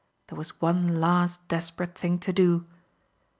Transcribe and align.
There 0.25 0.35
was 0.39 0.59
one 0.59 0.99
last 0.99 1.47
desperate 1.47 1.95
thing 1.95 2.17
to 2.21 2.33
do. 2.33 2.65